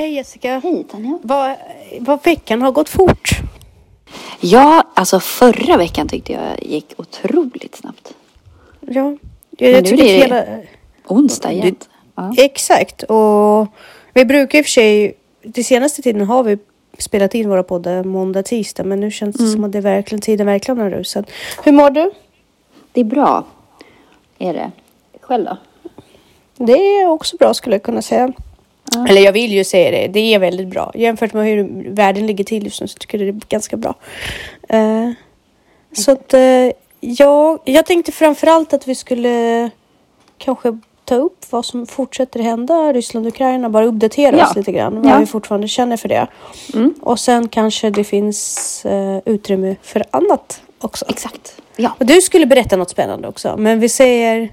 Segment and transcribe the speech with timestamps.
[0.00, 0.58] Hej Jessica.
[0.58, 1.18] Hej Tanja.
[1.22, 1.56] Vad,
[2.00, 3.30] vad veckan har gått fort.
[4.40, 8.14] Ja, alltså förra veckan tyckte jag gick otroligt snabbt.
[8.80, 9.18] Ja, jag,
[9.58, 10.44] Men jag nu tycker är det- hela...
[11.06, 11.76] Onsdag igen.
[12.14, 12.34] Ja.
[12.38, 13.02] Exakt.
[13.02, 13.66] Och
[14.14, 16.58] vi brukar i och för sig, den senaste tiden har vi
[16.98, 18.84] spelat in våra poddar måndag, tisdag.
[18.84, 19.52] Men nu känns det Mm.
[19.54, 21.30] som att det verkligen, tiden verkligen har rusat.
[21.64, 22.10] Hur mår du?
[22.92, 23.44] Det är bra.
[24.38, 24.70] Är det.
[25.20, 25.56] Själv då?
[26.64, 28.32] Det är också bra skulle jag kunna säga.
[28.94, 29.06] Ja.
[29.08, 30.92] Eller jag vill ju säga det, det är väldigt bra.
[30.94, 33.94] Jämfört med hur världen ligger till just nu så tycker jag det är ganska bra.
[34.68, 35.10] Eh,
[35.92, 39.70] så att eh, jag, jag tänkte framförallt att vi skulle
[40.38, 43.70] kanske ta upp vad som fortsätter hända Ryssland och Ukraina.
[43.70, 44.46] Bara uppdatera Ja.
[44.50, 45.02] oss lite grann.
[45.02, 45.18] Vad Ja.
[45.18, 46.26] vi fortfarande känner för det.
[46.74, 46.94] Mm.
[47.00, 51.04] Och sen kanske det finns eh, utrymme för annat också.
[51.08, 51.54] Exakt.
[51.76, 51.90] Ja.
[51.98, 53.54] Och du skulle berätta något spännande också.
[53.58, 54.48] Men vi säger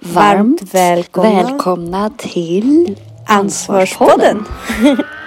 [0.00, 1.42] Varmt välkomna.
[1.42, 2.96] välkomna till
[3.28, 4.46] Ansvarspodden.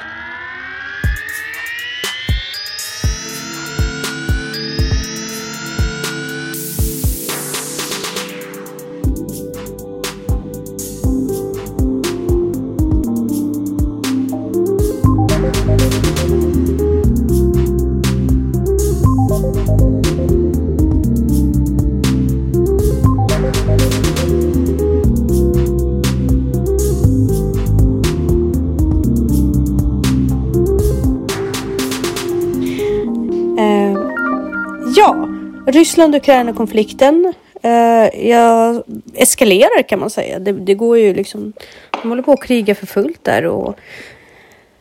[36.01, 40.39] Ryssland-Ukraina-konflikten eh, ja, eskalerar kan man säga.
[40.39, 41.53] Det, det går ju liksom,
[42.01, 43.75] de håller på att kriga för fullt där och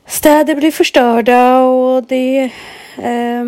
[0.06, 2.50] städer blir förstörda och det,
[2.96, 3.44] eh,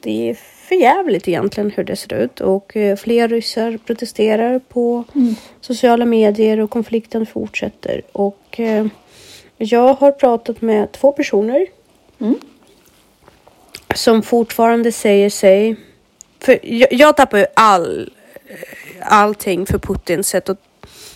[0.00, 0.34] det är
[0.68, 5.04] för jävligt egentligen hur det ser ut och eh, fler ryssar protesterar på
[5.60, 8.86] sociala medier och konflikten fortsätter och eh,
[9.56, 11.66] jag har pratat med två personer
[12.20, 12.34] Mm.
[13.94, 15.76] som fortfarande säger sig...
[16.44, 18.10] För jag, jag tappar ju all,
[19.02, 20.58] allting för Putins sätt att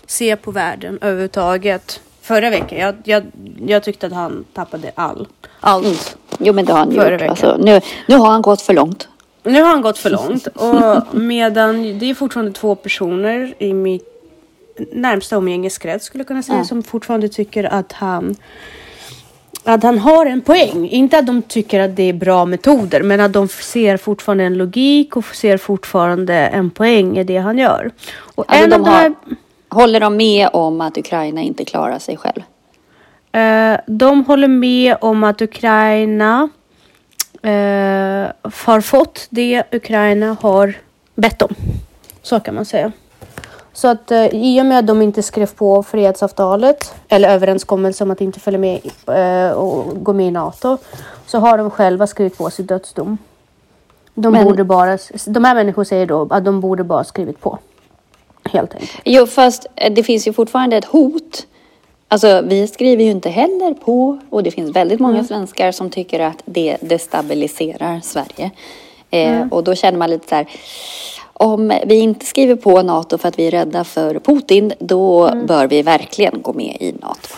[0.06, 2.00] se på världen överhuvudtaget.
[2.22, 3.24] Förra veckan, jag, jag,
[3.66, 5.28] jag tyckte att han tappade all,
[5.60, 5.86] allt.
[5.86, 5.96] Mm.
[6.38, 7.22] Jo men det har han Förra gjort.
[7.22, 9.08] Alltså, nu, nu har han gått för långt.
[9.42, 14.04] Nu har han gått för långt och medan det är fortfarande två personer i mitt
[14.92, 16.64] närmsta umgängeskrets skulle jag kunna säga Ja.
[16.64, 18.36] som fortfarande tycker att han
[19.64, 20.88] att han har en poäng.
[20.88, 24.58] Inte att de tycker att det är bra metoder men att de ser fortfarande en
[24.58, 27.90] logik och ser fortfarande en poäng i det han gör.
[28.34, 29.14] Och Alltså, en de av de här,
[29.68, 32.42] håller de med om att Ukraina inte klarar sig själv?
[33.32, 36.48] Eh, de håller med om att Ukraina
[37.42, 37.50] eh,
[38.42, 40.74] har fått det Ukraina har
[41.14, 41.54] bett om.
[42.22, 42.92] Så kan man säga.
[43.78, 48.10] Så att eh, i och med att de inte skrev på fredsavtalet eller överenskommelsen om
[48.10, 50.78] att inte följa med eh, och gå med i NATO
[51.26, 53.18] så har de själva skrivit på sin dödsdom.
[54.14, 57.58] De, Men- borde bara, de här människorna säger då att de borde bara skrivit på.
[58.44, 58.92] Helt enkelt.
[59.04, 61.46] Jo, fast eh, det finns ju fortfarande ett hot.
[62.08, 66.20] Alltså, vi skriver ju inte heller på och det finns väldigt många svenskar som tycker
[66.20, 68.50] att det destabiliserar Sverige.
[69.10, 70.46] Eh, Och då känner man lite så här,
[71.38, 75.66] om vi inte skriver på NATO för att vi är rädda för Putin, då bör
[75.66, 77.28] vi verkligen gå med i NATO.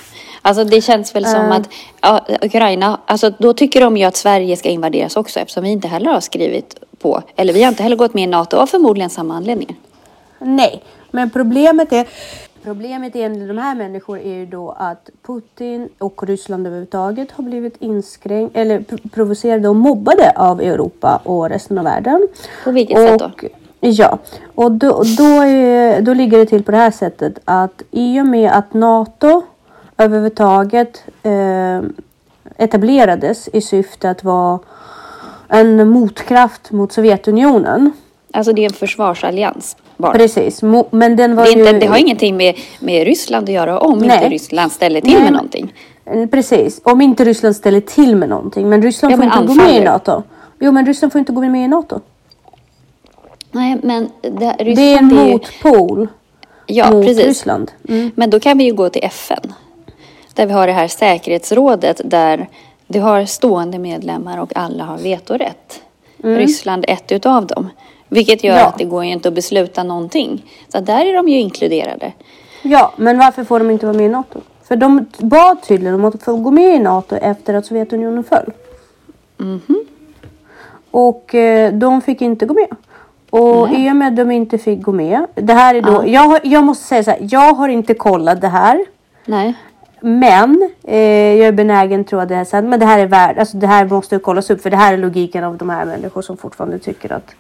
[0.42, 1.68] Alltså det känns väl som att
[2.00, 5.88] ja, Ukraina, alltså då tycker de ju att Sverige ska invaderas också eftersom vi inte
[5.88, 9.10] heller har skrivit på, eller vi har inte heller gått med i NATO av förmodligen
[9.10, 9.74] samma anledningar.
[10.38, 12.06] Nej, men problemet är
[12.62, 17.76] Problemet enligt de här människorna är ju då att Putin och Ryssland överhuvudtaget har blivit
[17.78, 22.28] inskränkt eller pr- provocerade och mobbade av Europa och resten av världen.
[22.64, 23.48] På vilket sätt då?
[23.80, 24.18] Ja,
[24.54, 28.26] och då, då, är, då ligger det till på det här sättet att i och
[28.26, 29.42] med att NATO
[29.98, 31.80] överhuvudtaget eh,
[32.56, 34.58] etablerades i syfte att vara
[35.48, 37.92] en motkraft mot Sovjetunionen.
[38.32, 40.12] Alltså det är en försvarsallians bara.
[40.12, 41.78] Precis, men den var Det, inte, ju...
[41.78, 44.16] det har ingenting med, med Ryssland att göra om Nej.
[44.16, 45.74] inte Ryssland ställer till Nej, med någonting.
[46.04, 48.68] Eh, Precis, om inte Ryssland ställer till med någonting.
[48.68, 49.92] Men Ryssland Ja, får men inte gå med i anfaller.
[49.92, 50.22] NATO.
[50.58, 52.00] Jo, men Ryssland får inte gå med i NATO.
[53.50, 56.08] Nej, men det, Ryssland Det är en motpol
[56.66, 57.24] Ja, mot precis.
[57.26, 57.70] Ryssland.
[57.88, 58.10] Mm.
[58.14, 59.52] Men då kan vi ju gå till FN.
[60.34, 62.48] Där vi har det här säkerhetsrådet där
[62.86, 65.82] du har stående medlemmar och alla har vetorätt.
[66.16, 67.68] Ryssland är ett utav dem.
[68.08, 68.62] Vilket gör Mm.
[68.62, 68.68] Ja.
[68.68, 70.44] att det går ju inte att besluta någonting.
[70.68, 72.12] Så där är de ju inkluderade.
[72.62, 74.40] Ja, men varför får de inte vara med i NATO?
[74.68, 78.52] För de bad tydligen om att få gå med i NATO efter att Sovjetunionen föll.
[79.36, 79.84] Mhm.
[80.90, 82.68] Och eh, de fick inte gå med.
[83.30, 85.26] Och i och med att de inte fick gå med.
[85.34, 88.40] Det här är då, jag, har, jag måste säga så här, jag har inte kollat
[88.40, 88.84] det här.
[89.24, 89.54] Nej.
[90.00, 90.98] men eh,
[91.38, 92.68] jag är benägen att tro att det är sant.
[92.68, 94.96] Men det här är värd, alltså det här måste kollas upp för det här är
[94.96, 97.34] logiken av de här människor som fortfarande tycker att,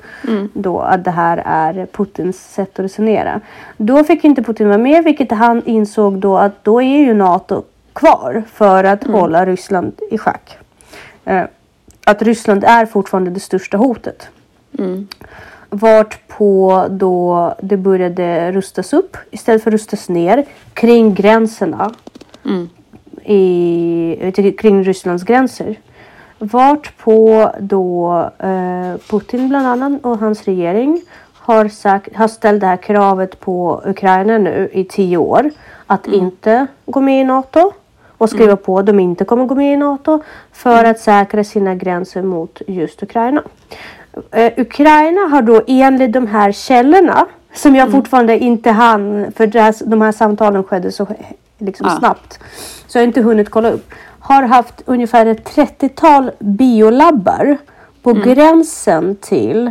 [0.52, 3.40] då, att det här är Putins sätt att resonera.
[3.76, 7.62] Då fick inte Putin vara med vilket han insåg då att då är ju NATO
[7.92, 10.58] kvar för att hålla Ryssland i schack.
[11.24, 11.44] Eh,
[12.04, 14.28] att Ryssland är fortfarande det största hotet.
[15.70, 20.44] Vart på då det började rustas upp istället för rustas ner
[20.74, 21.92] kring gränserna.
[23.24, 25.76] I, till- kring Rysslands gränser.
[26.38, 31.02] Vart på då eh, Putin bland annat och hans regering
[31.34, 35.50] har, sagt, har ställt det här kravet på Ukraina nu i tio år.
[35.86, 37.72] Att inte gå med i NATO
[38.18, 41.74] och skriva på att de inte kommer gå med i NATO för att säkra sina
[41.74, 43.42] gränser mot just Ukraina.
[44.30, 49.60] Eh, Ukraina har då enligt de här källorna som jag fortfarande inte hann för det
[49.60, 51.06] här, de här samtalen skedde så
[51.58, 51.98] liksom Ja.
[51.98, 52.38] snabbt.
[52.86, 53.90] Så jag har inte hunnit kolla upp.
[54.18, 57.56] Har haft ungefär ett 30-tal biolabbar
[58.02, 59.70] på gränsen till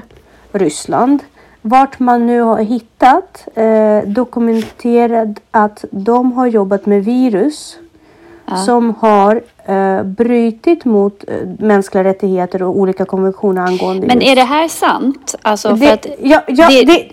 [0.51, 1.23] Ryssland.
[1.61, 7.77] Vart man nu har hittat eh, dokumenterat att de har jobbat med virus
[8.65, 14.35] som har eh, brutit mot eh, mänskliga rättigheter och olika konventioner angående Men just är
[14.35, 15.35] det här sant?
[15.41, 17.11] Alltså för det, att, ja, ja, det-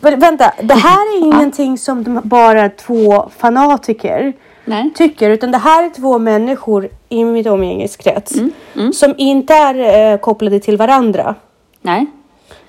[0.00, 4.32] det, vänta, det här är ingenting som bara två fanatiker
[4.64, 4.90] Nej.
[4.94, 8.34] tycker utan det här är två människor i mitt umgängeskrets
[8.76, 11.34] Mm, som inte är eh, kopplade till varandra.
[11.80, 12.06] nej.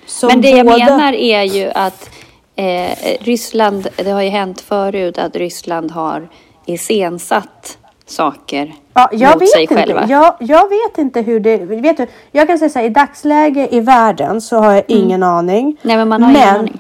[0.06, 2.10] Som Men det jag båda- menar är ju att
[2.56, 6.30] eh, Ryssland, det har ju hänt förut att Ryssland har
[6.66, 9.76] iscensatt saker Ja, jag mot vet sig inte.
[9.76, 10.06] själva.
[10.08, 11.58] Jag, jag vet inte hur det...
[11.58, 15.24] Vet du, jag kan säga så här, i dagsläge i världen så har jag ingen
[15.24, 15.62] aning.
[15.62, 15.78] Mm.
[15.82, 16.80] Nej, men man har ingen aning.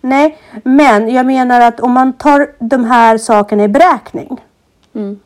[0.00, 4.40] Nej, men jag menar att om man tar de här sakerna i beräkning.
[4.94, 5.20] Mm.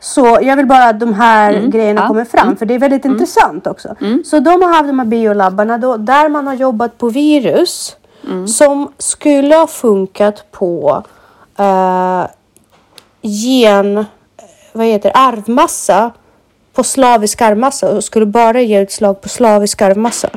[0.00, 3.04] Så jag vill bara att de här grejerna ja, kommer fram för det är väldigt
[3.04, 3.96] intressant också.
[4.24, 7.96] Så de har haft de här biolabbarna då, där man har jobbat på virus
[8.46, 11.02] som skulle ha funkat på
[11.58, 12.26] eh,
[13.22, 14.04] gen,
[14.74, 16.12] vad heter arvmassa
[16.72, 20.30] på slavisk arvmassa och skulle bara ge utslag på slavisk arvmassa.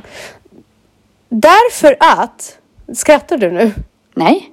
[1.30, 2.58] Därför att,
[2.94, 3.72] skrattar du nu?
[4.16, 4.50] Nej.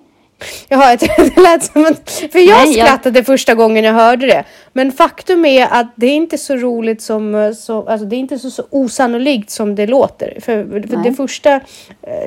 [0.68, 2.10] Jaha, det lät som att...
[2.10, 4.44] För jag Nej, jag- skrattade första gången jag hörde det.
[4.72, 7.54] Men faktum är att det är inte så roligt som...
[7.58, 10.38] Så, alltså det är inte så, så osannolikt som det låter.
[10.40, 11.54] För, för det första...
[11.54, 11.60] eh,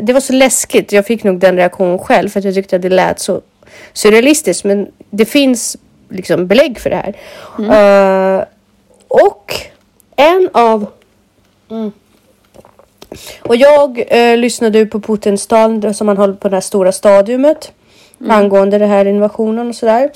[0.02, 0.92] Det var så läskigt.
[0.92, 3.42] Jag fick nog den reaktionen själv för att jag tyckte att det lät så
[3.94, 4.64] surrealistiskt.
[4.64, 5.78] Men det finns
[6.10, 7.14] liksom belägg för det här.
[8.40, 8.46] Eh,
[9.08, 9.54] och
[10.16, 10.86] en av...
[11.72, 11.92] Mm.
[13.42, 17.72] Och jag eh, lyssnade på Putins tal som han höll på det här stora stadiumet
[18.30, 20.12] angående den här invasionen och sådär.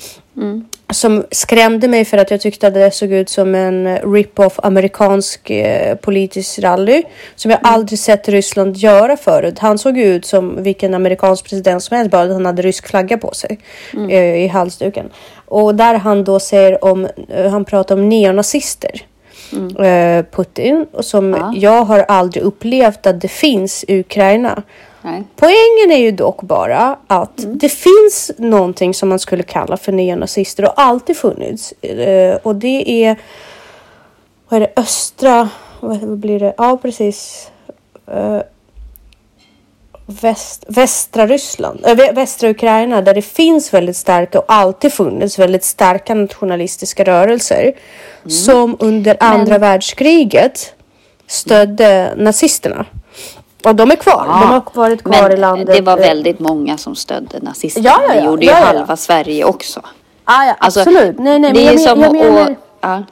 [0.92, 5.50] Som skrämde mig för att jag tyckte att det såg ut som en rip-off amerikansk
[5.50, 7.02] eh, politisk rally.
[7.36, 9.58] Som jag aldrig sett Ryssland göra förut.
[9.58, 12.88] Han såg ju ut som vilken amerikansk president som helst bara att han hade rysk
[12.88, 13.58] flagga på sig
[14.10, 15.10] eh, i halsduken.
[15.46, 19.00] Och där han då säger om, eh, han pratar om neonazister.
[19.84, 21.52] Eh, Putin och som Ja.
[21.56, 24.62] jag har aldrig upplevt att det finns i Ukraina.
[25.02, 25.24] Nej.
[25.36, 30.64] Poängen är ju dock bara att det finns någonting som man skulle kalla för neonazister
[30.64, 31.72] och alltid funnits.
[31.72, 33.16] Eh, och det är,
[34.48, 35.48] vad är det, östra,
[35.80, 37.50] vad blir det, ja precis.
[38.06, 38.38] Eh,
[40.06, 45.38] väst, västra Ryssland, äh, vä- västra Ukraina där det finns väldigt starka och alltid funnits
[45.38, 47.72] väldigt starka nationalistiska rörelser.
[48.26, 50.74] Som under andra världskriget
[51.26, 52.86] stödde nazisterna.
[53.64, 54.24] Och de är kvar.
[54.26, 55.66] De har varit kvar Men i landet.
[55.76, 57.88] det var väldigt många som stödde nazisterna.
[57.88, 58.20] Ja, ja, ja.
[58.20, 58.78] Det gjorde Ja, ju ja, ja.
[58.78, 59.80] halva Sverige också.
[60.24, 61.18] Ah, ja, Alltså, absolut.
[61.18, 62.56] Nej, nej, det men är jag, som men, jag menar, att...
[62.80, 63.02] Ja.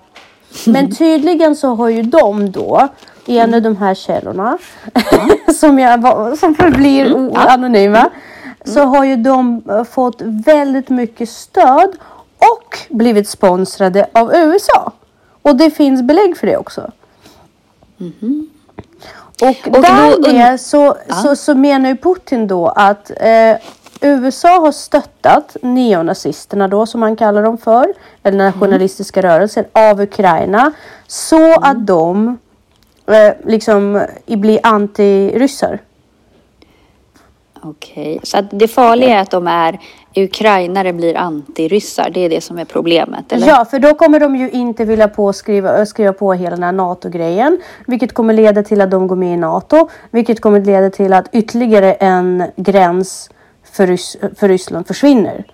[0.72, 2.88] men tydligen så har ju de då
[3.26, 4.58] i en av de här källorna
[5.60, 6.02] som, jag,
[6.38, 8.10] som förblir o- anonyma
[8.64, 11.96] så har ju de eh, fått väldigt mycket stöd
[12.38, 14.92] och blivit sponsrade av USA.
[15.42, 16.90] Och det finns belägg för det också.
[19.40, 23.56] Och, då därmed und- så, så, så menar ju Putin då att eh,
[24.00, 27.86] USA har stöttat neonazisterna då som man kallar dem för,
[28.22, 30.72] eller nationalistiska rörelser av Ukraina
[31.06, 32.38] så att de
[33.06, 35.78] eh, liksom blir anti-ryssar.
[37.62, 39.80] Okej, så att det farliga är att de är
[40.16, 42.10] ukrainare blir antiryssar.
[42.14, 43.46] Det är det som är problemet, eller?
[43.48, 46.72] Ja, för då kommer de ju inte vilja på skriva, skriva på hela den här
[46.72, 47.60] NATO-grejen.
[47.86, 49.88] Vilket kommer leda till att de går med i NATO.
[50.10, 53.30] Vilket kommer leda till att ytterligare en gräns
[53.64, 55.44] för, Rys- för Ryssland försvinner.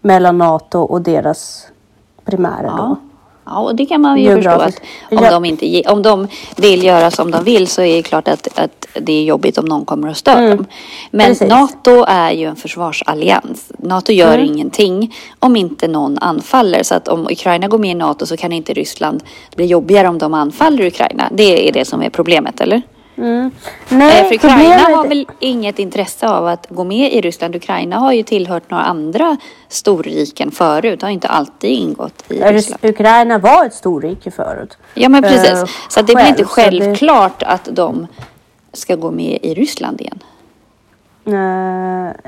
[0.00, 1.66] Mellan NATO och deras
[2.24, 2.76] primära Ja.
[2.76, 2.96] då.
[3.44, 4.80] Ja, och det kan man ju förstå att
[5.10, 5.30] om, Ja.
[5.30, 8.86] de inte, om de vill göra som de vill så är det klart att, att
[9.00, 10.66] det är jobbigt om någon kommer och stör dem.
[11.10, 11.30] Men Mm.
[11.38, 11.48] Precis.
[11.48, 13.72] NATO är ju en försvarsallians.
[13.78, 14.46] NATO gör Mm.
[14.46, 16.82] ingenting om inte någon anfaller.
[16.82, 19.22] Så att om Ukraina går med i NATO så kan inte Ryssland
[19.56, 21.28] blir jobbigare om de anfaller Ukraina.
[21.32, 22.82] Det är det som är problemet, eller?
[23.14, 23.50] Nej,
[23.90, 27.56] Eh, För Ukraina har väl inget intresse av att gå med i Ryssland.
[27.56, 29.36] Ukraina har ju tillhört några andra
[29.68, 31.02] storriken förut.
[31.02, 32.84] Har inte alltid ingått i Rys- Ryssland.
[32.84, 34.78] Ukraina var ett storrike förut.
[34.94, 35.50] Ja men precis.
[35.50, 38.06] Eh, så det blir inte det- självklart att de
[38.72, 40.18] ska gå med i Ryssland igen.
[41.26, 41.32] Eh,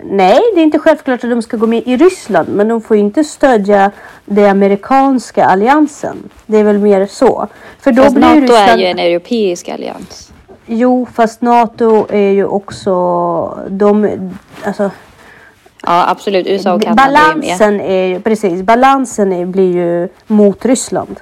[0.05, 2.97] nej, det är inte självklart att de ska gå med i Ryssland, men de får
[2.97, 3.91] inte stödja
[4.25, 6.31] den amerikanska alliansen.
[6.47, 7.47] Det är väl mer så.
[7.81, 8.71] För då Fast blir NATO Ryssland...
[8.71, 10.31] är ju en europeisk allians.
[10.67, 12.95] Jo, fast NATO är ju också...
[13.69, 14.09] De,
[14.65, 14.91] alltså,
[15.87, 17.43] Ja absolut, USA och Kanada är med.
[17.45, 18.21] balansen är ju...
[18.21, 21.21] Precis, balansen är, blir ju mot Ryssland.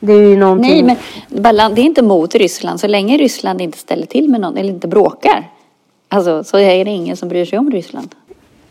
[0.00, 0.86] Det är ju någonting...
[0.86, 0.96] Nej
[1.30, 2.80] men balan- det är inte mot Ryssland.
[2.80, 5.50] Så länge Ryssland inte ställer till med någon eller inte bråkar.
[6.08, 8.14] Alltså så är det ingen som bryr sig om Ryssland.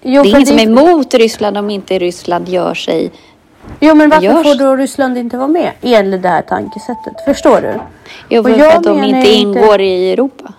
[0.02, 3.12] jo, det är ingen som är emot Ryssland om inte Ryssland gör sig
[3.80, 4.44] Jo, men varför görs.
[4.48, 7.14] får då Ryssland inte vara med enligt det här tankesättet?
[7.26, 7.80] Förstår du?
[8.30, 10.54] Jo, för att de inte inte- ingår i Europa.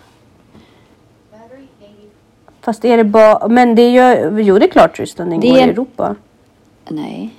[2.61, 3.49] Fast är det bara...
[3.49, 4.39] Men det gör...
[4.39, 6.17] Jo, det är klart Ryssland ingår är- i Europa.
[6.89, 7.31] Nej.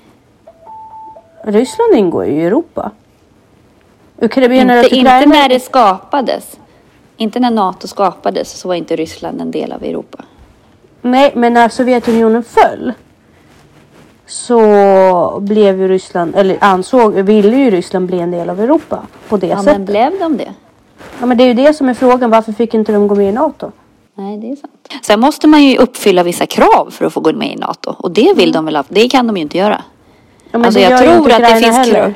[1.44, 2.92] Ryssland ingår ju i Europa.
[4.20, 6.60] Ukraina, Inte, inte när det skapades.
[7.18, 10.24] Inte när NATO skapades så var inte Ryssland en del av Europa.
[11.02, 12.94] Nej, men när Sovjetunionen föll
[14.28, 19.00] så blev ju Ryssland, eller ansåg, ville ju Ryssland bli en del av Europa
[19.30, 19.74] på det Ja, sättet.
[19.78, 20.54] men blev de det?
[21.20, 22.30] Ja, men det är ju det som är frågan.
[22.30, 23.72] Varför fick inte de gå med i NATO?
[24.16, 24.88] Nej, det är sant.
[25.06, 27.96] Sen måste man ju uppfylla vissa krav för att få gå med i NATO.
[28.00, 28.84] Och det vill de väl ha.
[28.90, 29.84] Det kan de ju inte göra.
[30.52, 31.94] Ja, men Alltså, jag tror att det finns heller.
[31.94, 32.14] krav.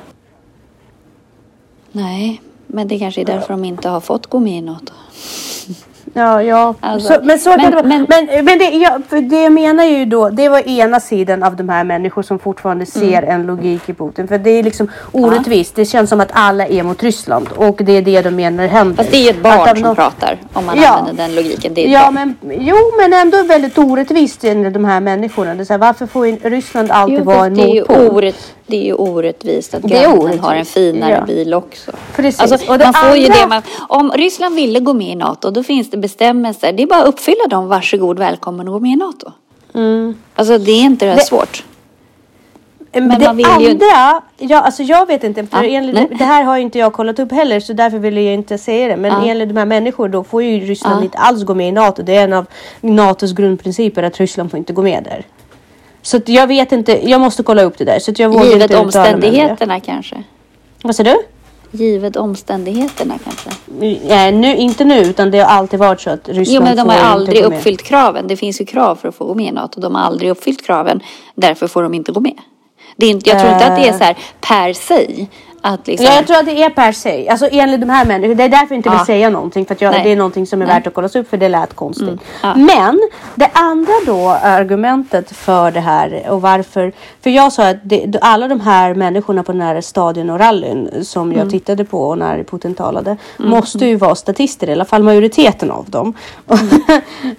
[1.92, 4.94] Nej, men det kanske är därför de inte har fått gå med i NATO.
[6.18, 6.74] Ja, ja.
[6.80, 7.88] Alltså, så, men så men- kan det vara.
[7.88, 11.56] men- Men, men, det, ja, det jag menar ju då, det var ena sidan av
[11.56, 13.12] de här människor som fortfarande Mm.
[13.12, 14.28] ser en logik i Putin.
[14.28, 15.76] För det är liksom orättvist.
[15.76, 18.96] Det känns som att alla är mot Ryssland och det är det de menar händer.
[18.96, 20.38] Fast det är ju ett Att barn som någon- pratar.
[20.54, 20.90] Om man Ja.
[20.90, 21.74] använder den logiken.
[21.74, 22.14] Det är Ja, barn.
[22.14, 25.56] men, jo, men ändå väldigt orättvist enligt de här människorna.
[25.56, 28.32] Det är så här, varför får Ryssland alltid Jo, vara en motpol?
[28.68, 31.26] Det är ju orättvist att grannen har en finare ja.
[31.26, 31.92] bil också.
[32.16, 32.40] Precis.
[32.42, 35.64] Alltså, man får ju andra- det man, om Ryssland ville gå med i NATO, då
[35.64, 36.72] finns det bestämmelser.
[36.74, 37.68] Det är bara att uppfylla dem.
[37.68, 39.32] Varsågod, välkommen att gå med i NATO.
[39.76, 40.16] Mm.
[40.36, 41.64] Alltså det är inte det svårt.
[42.92, 46.24] Men, Men det vill ju- andra, ja, alltså jag vet inte, för Ja, enligt, det
[46.26, 48.98] här har ju inte jag kollat upp heller så därför vill jag inte säga det.
[48.98, 49.32] Men Ja.
[49.32, 51.04] enligt de här människorna då får ju Ryssland Ja.
[51.04, 52.04] inte alls gå med i NATO.
[52.04, 52.46] Det är en av
[52.82, 55.26] NATOs grundprinciper att Ryssland får inte gå med där.
[56.08, 58.00] Så jag vet inte, jag måste kolla upp det där.
[58.00, 59.28] Så jag vågar Givet inte uttala mig om det.
[59.28, 60.24] omständigheterna kanske.
[60.84, 61.16] Vad sa du?
[61.72, 63.50] Givet omständigheterna kanske.
[64.08, 66.90] Nej, nu, inte nu utan det har alltid varit så att Ryssland Jo men de
[66.90, 68.28] har aldrig uppfyllt kraven.
[68.28, 69.82] Det finns ju krav för att få gå med i NATO.
[69.82, 71.04] De har aldrig uppfyllt kraven.
[71.36, 72.38] Därför får de inte gå med.
[72.96, 75.28] Det är inte, jag tror inte att det är så här per se.
[75.68, 77.30] Att liksom, Ja, jag tror att det är per se.
[77.30, 78.36] Alltså enligt de här människorna.
[78.36, 79.06] Det är därför jag inte vill Ja.
[79.06, 79.66] säga någonting.
[79.66, 80.76] För att jag, det är någonting som är Nej.
[80.76, 82.20] värt att kollas upp för det lät konstigt.
[82.44, 82.56] Ja.
[82.56, 83.00] Men
[83.36, 86.92] det andra då argumentet för det här och varför.
[87.22, 91.06] För jag sa att det, alla de här människorna på den här stadion och rallyn
[91.06, 93.18] som jag tittade på när Putin talade.
[93.38, 96.14] Måste ju vara statister, i alla fall majoriteten av dem.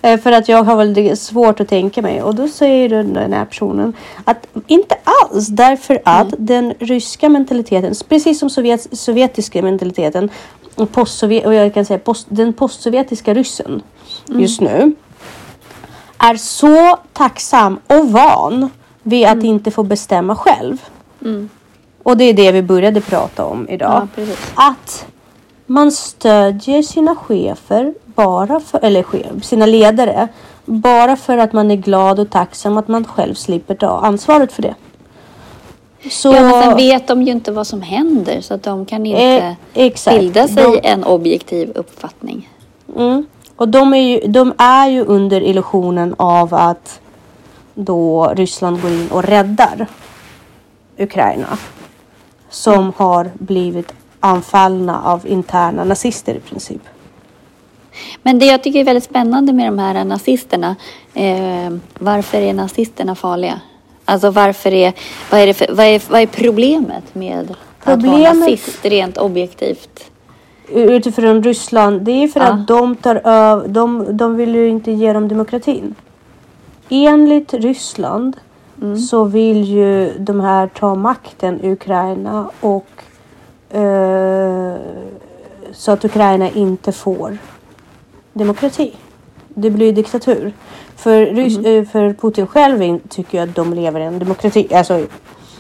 [0.03, 2.23] Eh, för att jag har väldigt svårt att tänka mig.
[2.23, 3.93] Och då säger den den här personen
[4.25, 10.31] att inte alls därför att den ryska mentaliteten, precis som Sovjet, sovjetiska mentaliteten
[10.75, 13.83] och, postsovjet, och jag kan säga post, den postsovjetiska ryssen
[14.27, 14.97] just nu
[16.19, 18.71] är så tacksam och van
[19.03, 20.83] vid att inte få bestämma själv.
[22.03, 24.09] Och det är det vi började prata om idag.
[24.17, 25.07] Ja, att
[25.67, 30.29] man stödjer sina chefer bara för, eller chef, sina ledare
[30.65, 34.63] bara för att man är glad och tacksam att man själv slipper ta ansvaret för
[34.63, 34.75] det.
[36.11, 39.07] Så, Ja, men sen vet de ju inte vad som händer så att de kan
[39.07, 42.49] inte Eh, bilda sig De- en objektiv uppfattning.
[42.97, 43.27] Mm.
[43.57, 47.01] Och de är, ju, de är ju under illusionen av att
[47.75, 49.87] då Ryssland går in och räddar
[50.99, 51.59] Ukraina.
[52.51, 56.83] Som har blivit anfallna av interna nazister i princip.
[58.23, 60.77] Men det jag tycker är väldigt spännande med de här nazisterna,
[61.15, 63.61] eh, varför är nazisterna farliga?
[64.09, 64.93] Alltså varför är,
[65.31, 67.47] vad är, det för, vad är, vad är problemet med att
[67.87, 70.11] vara Problemet- nazist rent objektivt?
[70.73, 72.47] Utifrån Ryssland, det är för Ja.
[72.47, 75.95] att de tar över, de, de vill ju inte ge dem demokratin.
[76.89, 78.37] Enligt Ryssland
[79.11, 82.87] så vill ju de här ta makten i Ukraina och
[83.77, 84.75] eh,
[85.73, 87.39] så att Ukraina inte får
[88.33, 88.93] demokrati.
[89.49, 90.53] Det blir diktatur.
[90.99, 94.75] För, eh, för Putin själv tycker jag att de lever i en demokrati.
[94.75, 95.07] Alltså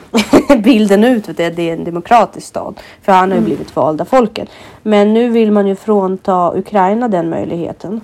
[0.64, 2.80] bilden ut det, det är en demokratisk stat.
[3.02, 4.48] För han har ju blivit vald av folket.
[4.82, 8.00] Men nu vill man ju frånta Ukraina den möjligheten.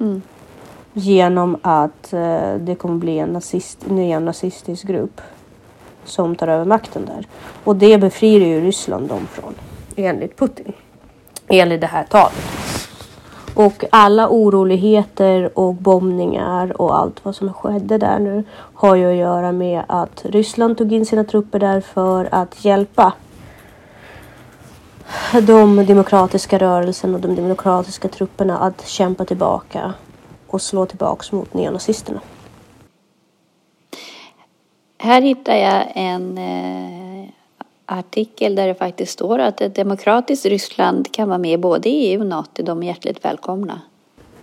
[0.00, 0.22] Mm.
[0.92, 5.20] Genom att eh, det kommer bli en nazist, ny nazistisk grupp
[6.04, 7.26] som tar över makten där.
[7.64, 9.54] Och det befriar ju Ryssland dem från.
[9.96, 10.72] Enligt Putin.
[11.48, 12.34] Enligt det här talet.
[13.58, 19.16] Och alla oroligheter och bombningar och allt vad som skedde där nu har ju att
[19.16, 23.12] göra med att Ryssland tog in sina trupper där för att hjälpa
[25.42, 29.94] de demokratiska rörelsen och de demokratiska trupperna att kämpa tillbaka
[30.46, 32.20] och slå tillbaks mot neonazisterna.
[34.98, 37.28] Här hittar jag en eh,
[37.88, 42.20] artikel där det faktiskt står att ett demokratiskt Ryssland kan vara med i både EU
[42.20, 42.62] och NATO.
[42.62, 43.80] De är hjärtligt välkomna.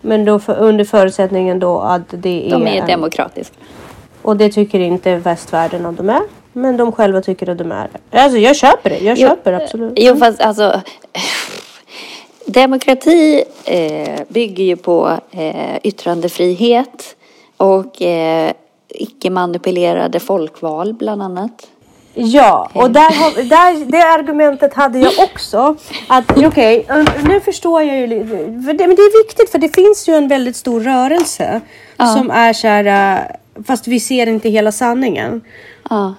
[0.01, 2.51] Men då för, under förutsättningen då att det är...
[2.51, 3.55] De är en- demokratiska.
[4.21, 6.21] Och det tycker inte västvärlden att de är.
[6.53, 8.19] Men de själva tycker att de är det.
[8.19, 8.99] Alltså jag köper det.
[8.99, 9.93] Jag Jo, köper absolut.
[9.95, 10.81] Jo, fast alltså
[12.45, 17.15] demokrati eh, bygger ju på eh, yttrandefrihet
[17.57, 18.51] och eh,
[18.89, 21.67] icke manipulerade folkval bland annat.
[22.17, 25.75] Ja, och där, där, det argumentet hade jag också.
[26.07, 26.87] Att okej,
[27.27, 30.27] nu förstår jag ju för det- Men det är viktigt för det finns ju en
[30.27, 31.61] väldigt stor rörelse.
[31.97, 32.05] Ja.
[32.15, 35.41] Som är så här, äh, fast vi ser inte hela sanningen.
[35.89, 36.13] Ja,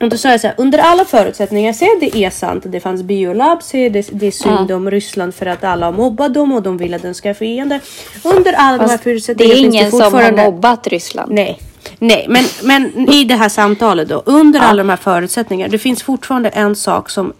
[0.00, 2.80] Och då sa jag så här, under alla förutsättningar, se det är sant att det
[2.80, 6.52] fanns biolab, se det, det är synd om Ryssland för att alla har mobbat dem
[6.52, 7.80] och de vill att den ska få fiender.
[8.24, 11.32] Under alla de här fast det förutsättningarna är ingen det som har mobbat Ryssland.
[11.32, 11.58] Nej,
[11.98, 16.02] nej, men, men i det här samtalet då, under alla de här förutsättningarna, det finns
[16.02, 17.32] fortfarande en sak som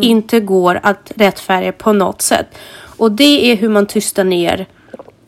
[0.00, 2.46] inte går att rättfärdiga på något sätt.
[2.96, 4.66] Och det är hur man tystar ner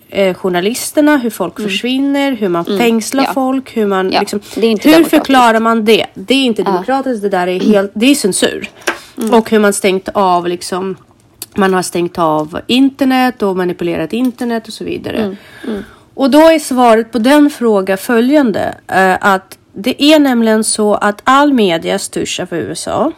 [0.08, 3.32] eh, journalisterna, hur folk försvinner, hur man fängslar Ja.
[3.34, 6.06] folk, hur man Ja, liksom, Hur förklarar man det?
[6.14, 8.68] Det är inte demokratiskt, det där är helt, det är censur.
[9.32, 10.96] Och hur man stängt av liksom
[11.58, 15.36] man har stängt av internet och manipulerat internet och så vidare.
[16.16, 18.74] Och då är svaret på den frågan följande.
[18.88, 23.12] eh, att det är nämligen så att all media styrs av USA.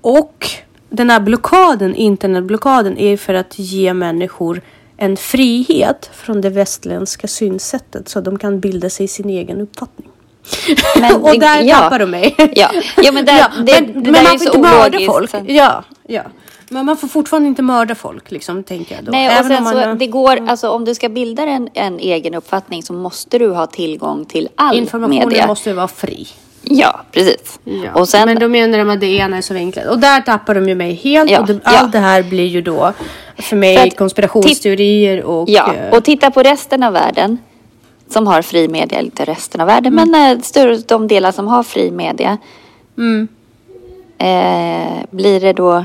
[0.00, 0.46] Och
[0.90, 4.60] den här blockaden, internetblockaden, är för att ge människor
[4.96, 10.08] en frihet från det västländska synsättet så de kan bilda sig sin egen uppfattning.
[11.00, 11.76] Men och där ja.
[11.76, 12.34] tappar de mig.
[12.54, 15.30] Ja, ja men, där, det, men, det men man får inte mörda folk.
[15.46, 16.22] Ja, ja.
[16.70, 19.10] Men man får fortfarande inte mörda folk, liksom, tänker jag då.
[19.10, 21.68] Nej, och Även sen om man, så, det går, alltså om du ska bilda en,
[21.74, 25.46] en egen uppfattning så måste du ha tillgång till all Informationen media.
[25.46, 26.28] måste ju vara fri.
[26.62, 27.58] Ja, precis.
[27.64, 27.94] Ja.
[27.94, 29.86] Och sen, Men då menar de att det ena är så vinklat.
[29.86, 31.30] Och där tappar de ju mig helt.
[31.30, 31.78] Ja, och det, ja.
[31.78, 32.92] allt det här blir ju då
[33.38, 35.48] för mig För att konspirationsteorier och...
[35.50, 37.38] ja, eh, och titta på resten av världen
[38.08, 40.10] som har fri media, inte resten av världen, Mm.
[40.10, 42.38] men eh, större, de delar som har fri media.
[42.98, 43.28] mm.
[44.20, 45.84] Eh, blir det då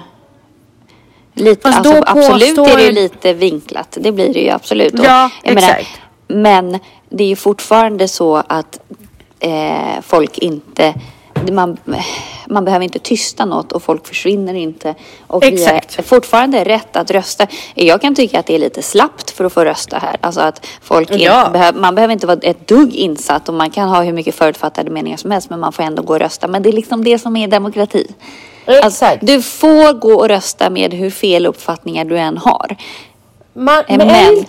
[1.33, 3.97] lite, alltså, absolut är det påstår- lite vinklat.
[4.01, 4.99] Det blir det ju absolut.
[4.99, 5.89] Och Ja, menar, exakt.
[6.27, 8.79] men det är ju fortfarande så att
[9.39, 10.93] eh, folk inte
[11.51, 11.77] man,
[12.47, 14.95] man behöver inte tysta något och folk försvinner inte.
[15.27, 15.93] Och Exakt.
[15.93, 17.47] vi har fortfarande rätt att rösta.
[17.75, 20.15] Jag kan tycka att det är lite slappt för att få rösta här.
[20.21, 21.49] Alltså att folk är, Ja.
[21.53, 24.91] behöv, man behöver inte vara ett dugg insatt och man kan ha hur mycket förutfattade
[24.91, 26.47] meningar som helst men man får ändå gå och rösta.
[26.47, 28.07] Men det är liksom det som är demokrati.
[28.65, 29.27] Alltså, Exakt.
[29.27, 32.75] du får gå och rösta med hur fel uppfattningar du än har.
[33.53, 33.97] Man, Eh,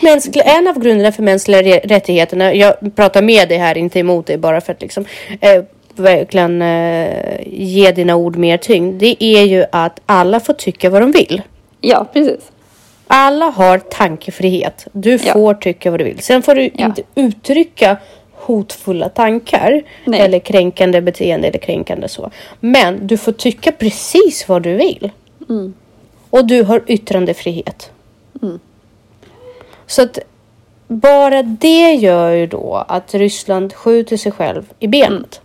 [0.00, 4.36] men en av grunderna för mänskliga rättigheterna, jag pratar med dig här, inte emot dig,
[4.38, 5.04] bara för att liksom
[5.40, 5.62] eh,
[5.96, 8.94] verkligen eh, ge dina ord mer tyngd.
[9.00, 11.42] Det är ju att alla får tycka vad de vill.
[11.80, 12.40] Ja, precis.
[13.06, 14.86] Alla har tankefrihet.
[14.92, 15.32] Du Ja.
[15.32, 16.18] får tycka vad du vill.
[16.20, 16.86] Sen får du Ja.
[16.86, 17.96] inte uttrycka
[18.46, 20.20] hotfulla tankar Nej.
[20.20, 22.30] eller kränkande beteende eller kränkande så.
[22.60, 25.10] Men du får tycka precis vad du vill.
[25.48, 25.74] Mm.
[26.30, 27.90] Och du har yttrandefrihet.
[29.86, 30.18] Så att
[30.88, 35.40] bara det gör ju då att Ryssland skjuter sig själv i benet.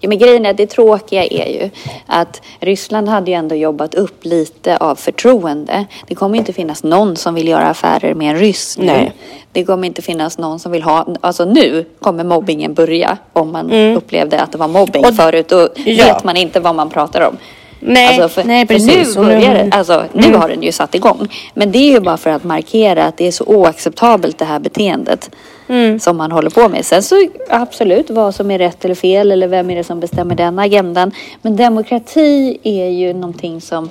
[0.00, 1.70] Ja, men grejen är att det tråkiga är ju
[2.06, 5.84] att Ryssland hade ju ändå jobbat upp lite av förtroende.
[6.06, 8.86] Det kommer inte finnas någon som vill göra affärer med en ryss nu.
[8.86, 9.12] Nej.
[9.52, 13.72] Det kommer inte finnas någon som vill ha, alltså nu kommer mobbingen börja om man
[13.72, 15.10] upplevde att det var mobbing Mm.
[15.10, 15.48] Och- förut.
[15.48, 16.04] Då Ja.
[16.06, 17.36] vet man inte vad man pratar om.
[17.80, 19.14] Nej, Alltså för, nej för precis.
[19.16, 21.28] nu Och börjar alltså nu har den ju satt igång.
[21.54, 24.58] Men det är ju bara för att markera att det är så oacceptabelt det här
[24.58, 25.30] beteendet.
[25.68, 26.00] Mm.
[26.00, 26.84] som man håller på med.
[26.86, 30.34] Sen så absolut vad som är rätt eller fel eller vem är det som bestämmer
[30.34, 31.12] den agendan.
[31.42, 33.90] Men demokrati är ju någonting som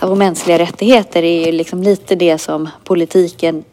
[0.00, 3.64] och mänskliga rättigheter är ju liksom lite det som politiken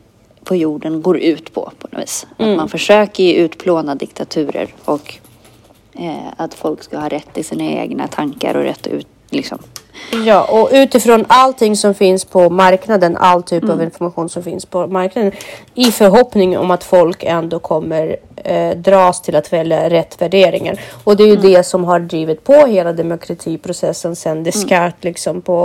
[0.43, 2.27] på jorden går ut på på något vis.
[2.37, 2.51] Mm.
[2.51, 5.15] Att man försöker utplåna diktaturer och
[5.93, 9.59] eh, att folk ska ha rätt i sina egna tankar och rätt ut liksom.
[10.25, 13.75] Ja, och utifrån allting som finns på marknaden, all typ mm.
[13.75, 15.31] av information som finns på marknaden,
[15.75, 20.81] i förhoppning om att folk ändå kommer eh, dras till att välja rätt värderingar.
[21.03, 21.51] Och det är ju mm.
[21.51, 25.13] det som har drivit på hela demokratiprocessen sedan Descartes mm.
[25.13, 25.57] liksom på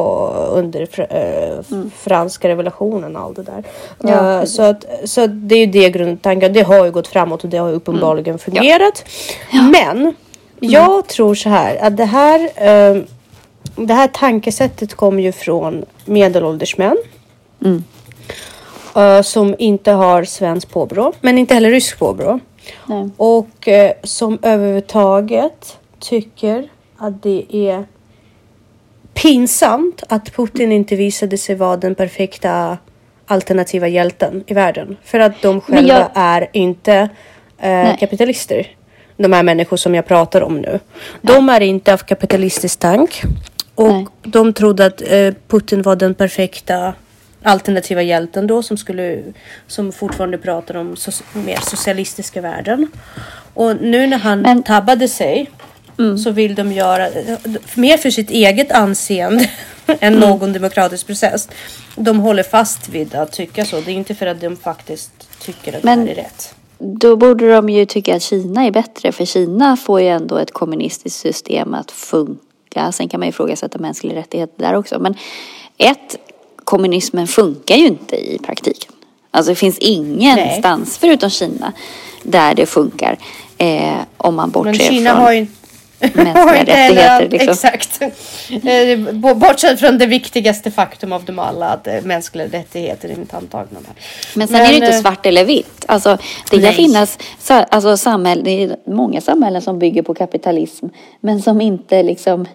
[0.50, 1.90] under eh, mm.
[1.98, 3.64] franska revolutionen och allt det där.
[4.02, 6.52] Ja, uh, så, att, så det är ju det grundtanken.
[6.52, 8.38] Det har ju gått framåt och det har ju uppenbarligen mm.
[8.38, 9.04] fungerat.
[9.52, 9.62] Ja.
[9.62, 10.14] Men mm.
[10.60, 12.40] jag tror så här att det här
[12.94, 13.02] uh,
[13.76, 16.96] det här tankesättet kommer ju från medelålders män.
[17.64, 17.84] Mm.
[18.96, 22.40] Uh, som inte har svensk påbrå, men inte heller rysk påbrå.
[22.86, 23.10] Nej.
[23.16, 27.84] Och uh, som överhuvudtaget tycker att det är
[29.14, 32.78] pinsamt att Putin inte visade sig vara den perfekta
[33.26, 34.96] alternativa hjälten i världen.
[35.04, 36.08] För att de själva jag...
[36.14, 37.08] är inte
[37.64, 38.66] uh, kapitalister.
[39.16, 40.80] De här människor som jag pratar om nu.
[41.22, 43.22] De är inte av kapitalistisk tank.
[43.76, 44.06] Och Nej.
[44.22, 46.94] de trodde att eh, Putin var den perfekta
[47.42, 49.22] alternativa hjälten då som skulle
[49.66, 52.88] som fortfarande pratar om so mer socialistiska värden.
[53.54, 54.62] Och nu när han Men...
[54.62, 55.50] tabbade sig
[55.98, 56.18] mm.
[56.18, 57.08] så vill de göra
[57.74, 59.50] mer för sitt eget anseende
[59.86, 60.20] än mm.
[60.20, 61.48] någon demokratisk process.
[61.96, 63.80] De håller fast vid att tycka så.
[63.80, 66.04] Det är inte för att de faktiskt tycker att Men...
[66.04, 66.54] det här är rätt.
[66.78, 70.52] Då borde de ju tycka att Kina är bättre för Kina får ju ändå ett
[70.52, 72.45] kommunistiskt system att funka
[72.76, 72.92] olika.
[72.92, 74.98] Sen kan man ju ifrågasätta mänskliga rättigheter där också.
[74.98, 75.14] Men
[75.78, 76.16] ett,
[76.64, 78.92] kommunismen funkar ju inte i praktiken.
[79.30, 80.96] Alltså det finns ingenstans Nej.
[81.00, 81.72] förutom Kina
[82.22, 83.18] där det funkar.
[83.58, 85.22] Eh, om man bortser Men Kina från...
[85.22, 85.46] har ju
[86.14, 87.28] mänskliga rättigheter.
[87.28, 87.48] Liksom.
[87.50, 88.02] Exakt.
[88.50, 93.36] Eh, bortsett från det viktigaste faktum av dem alla, att eh, mänskliga rättigheter är inte
[93.36, 93.92] antagna där.
[94.34, 95.84] Men sen Men, är det inte eh, svart eller vitt.
[95.88, 96.18] Alltså,
[96.50, 100.86] det kan finnas alltså, samhäll, det är många samhällen som bygger på kapitalism,
[101.20, 102.46] men som inte liksom,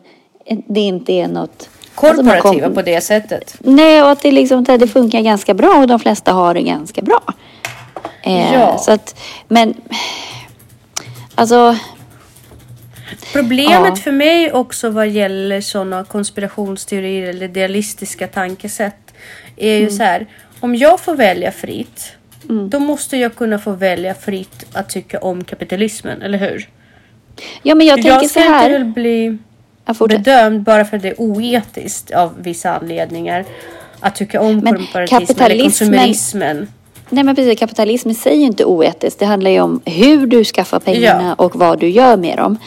[0.67, 3.55] det inte är något alltså, korporativa alltså, på det sättet.
[3.59, 7.01] Nej, och att det, liksom, det funkar ganska bra och de flesta har det ganska
[7.01, 7.21] bra.
[8.23, 8.77] Eh, ja.
[8.77, 9.73] Så att, men
[11.35, 11.75] alltså
[13.33, 13.95] Problemet ja.
[13.95, 19.13] för mig också vad gäller sådana konspirationsteorier eller idealistiska tankesätt
[19.57, 19.91] är ju mm.
[19.91, 20.27] så här.
[20.59, 22.13] Om jag får välja fritt,
[22.49, 22.69] mm.
[22.69, 26.69] då måste jag kunna få välja fritt att tycka om kapitalismen, eller hur?
[27.63, 28.69] Ja, men jag tänker jag så här.
[28.69, 29.37] Jag ska inte bli
[30.07, 33.45] bedömd bara för att det är oetiskt av vissa anledningar
[33.99, 36.67] att tycka om men korporatismen eller konsumerismen.
[37.09, 39.19] Nej men precis, kapitalism i sig är ju inte oetiskt.
[39.19, 41.45] Det handlar ju om hur du skaffar pengarna ja.
[41.45, 42.57] och vad du gör med dem.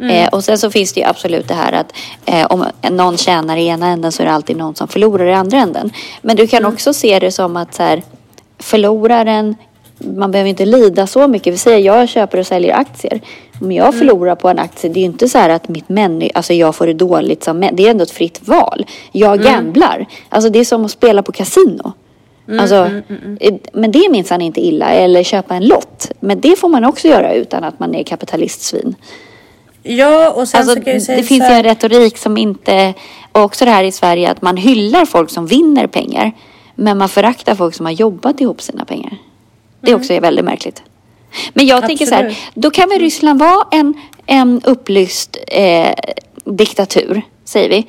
[0.00, 0.10] Mm.
[0.10, 1.92] Eh, och sen så finns det ju absolut det här att
[2.26, 5.34] eh, om någon tjänar i ena änden så är det alltid någon som förlorar i
[5.34, 5.90] andra änden.
[6.22, 6.72] Men du kan mm.
[6.72, 8.02] också se det som att så här,
[8.58, 9.56] förloraren,
[9.98, 11.52] man behöver inte lida så mycket.
[11.52, 13.20] Vi säger jag köper och säljer aktier.
[13.60, 13.98] Om jag mm.
[13.98, 16.74] förlorar på en aktie, det är ju inte så här att mitt människa, alltså jag
[16.74, 18.86] får det dåligt som Det är ändå ett fritt val.
[19.12, 19.52] Jag mm.
[19.52, 20.06] gamblar.
[20.28, 21.92] Alltså det är som att spela på kasino.
[22.48, 23.60] Mm, alltså, mm, mm, mm.
[23.72, 24.90] Men det är minsann inte illa.
[24.90, 26.10] Eller köpa en lott.
[26.20, 28.94] Men det får man också göra utan att man är kapitalistsvin.
[29.82, 32.94] Ja, och sen alltså, så kan jag säga Det finns ju en retorik som inte,
[33.32, 36.32] och också det här i Sverige, att man hyllar folk som vinner pengar.
[36.74, 39.16] Men man föraktar folk som har jobbat ihop sina pengar.
[39.80, 40.00] Det mm.
[40.00, 40.82] också är väldigt märkligt.
[41.52, 41.98] Men jag Absolut.
[41.98, 43.94] tänker så här, då kan väl Ryssland vara en,
[44.26, 45.94] en upplyst eh,
[46.44, 47.86] diktatur, säger vi.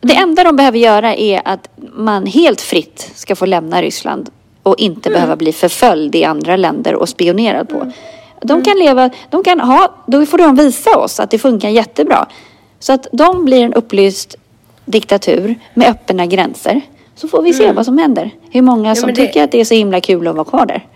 [0.00, 0.28] Det mm.
[0.28, 4.30] enda de behöver göra är att man helt fritt ska få lämna Ryssland
[4.62, 5.16] och inte mm.
[5.16, 7.76] behöva bli förföljd i andra länder och spionerad på.
[7.76, 7.92] Mm.
[8.40, 8.64] De mm.
[8.64, 12.26] kan leva, de kan ha, då får de visa oss att det funkar jättebra.
[12.78, 14.36] Så att de blir en upplyst
[14.84, 16.80] diktatur med öppna gränser.
[17.14, 17.76] Så får vi se mm.
[17.76, 18.30] vad som händer.
[18.50, 19.14] Hur många som det...
[19.14, 20.86] tycker att det är så himla kul att vara kvar där.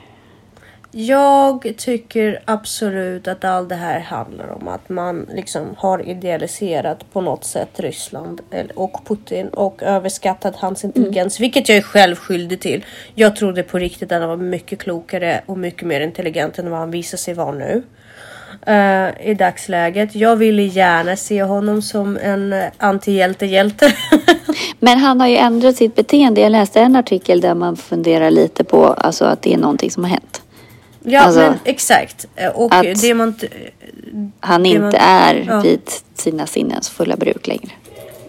[0.96, 7.20] Jag tycker absolut att allt det här handlar om att man liksom har idealiserat på
[7.20, 8.40] något sätt Ryssland
[8.74, 10.92] och Putin och överskattat hans mm.
[10.96, 11.44] intelligens, mm.
[11.44, 12.84] vilket jag är själv skyldig till.
[13.14, 16.80] Jag trodde på riktigt att han var mycket klokare och mycket mer intelligent än vad
[16.80, 17.82] han visar sig vara nu.
[18.68, 20.14] Uh, i dagsläget.
[20.14, 23.92] Jag ville gärna se honom som en antihjälte-hjälte.
[24.78, 26.40] Men han har ju ändrat sitt beteende.
[26.40, 30.04] Jag läste en artikel där man funderar lite på alltså, att det är någonting som
[30.04, 30.43] har hänt.
[31.06, 32.26] Ja, alltså, men exakt.
[32.36, 33.34] Eh, och att det man...
[34.40, 35.60] Han inte man, är ja.
[35.60, 37.70] vid sina sinnens fulla bruk längre.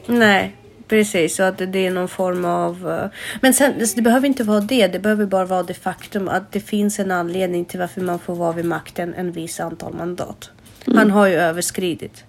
[0.06, 0.56] Nej,
[0.88, 2.92] Precis, så att det är någon form av...
[2.92, 3.10] eh,
[3.42, 4.88] Men sen, det behöver inte vara det.
[4.88, 8.36] Det behöver bara vara det faktum att det finns en anledning till varför man får
[8.36, 10.50] vara vid makten en viss antal mandat.
[10.96, 12.24] Han har ju överskridit.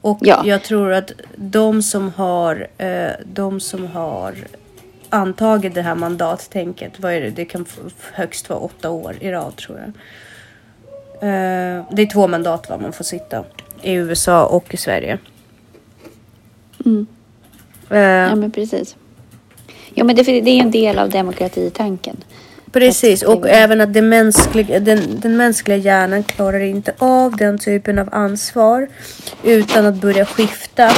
[0.00, 0.42] Och Ja.
[0.44, 4.34] jag tror att de som har, eh, de som har
[5.12, 7.30] antagit det här mandattänket, vad är det?
[7.30, 7.66] Det kan
[8.12, 9.88] högst vara åtta år i rad tror jag.
[11.22, 13.44] Eh, det är två mandat va, man får sitta
[13.82, 15.18] i USA och i Sverige.
[16.84, 17.06] Mm.
[17.90, 18.96] Eh, Ja, men precis.
[19.94, 22.16] Ja, men det, det är en del av demokratitanken.
[22.72, 27.98] Precis, och även att det mänskliga, den, den mänskliga hjärnan klarar inte av den typen
[27.98, 28.88] av ansvar
[29.42, 30.90] utan att börja skifta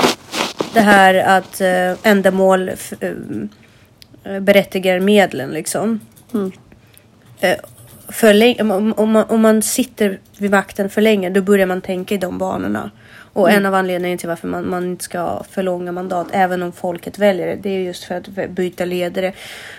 [0.74, 3.11] det här att äh, ändamål eh,
[4.41, 6.01] berättigar medlen liksom.
[6.35, 6.53] Mm.
[7.41, 7.57] Eh,
[8.09, 8.61] för
[9.01, 12.39] om, man, om man sitter vid makten för länge då börjar man tänka i de
[12.39, 12.91] banorna.
[13.33, 13.59] Och Mm.
[13.61, 16.73] en av anledningarna till varför man, man inte ska ha för långa mandat, även om
[16.73, 19.33] folket väljer det, det är just för att byta ledare.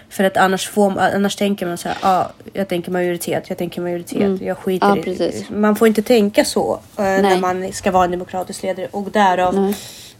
[0.09, 3.81] För att annars, får, annars tänker man så här, ah, jag tänker majoritet, jag tänker
[3.81, 4.97] majoritet, jag skiter Mm.
[5.05, 5.49] Ja, i precis.
[5.49, 7.39] Man får inte tänka så eh, när Nej.
[7.39, 9.73] man ska vara en demokratisk ledare och därav